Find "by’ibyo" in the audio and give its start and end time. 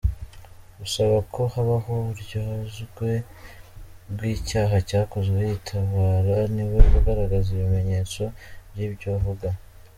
8.71-9.07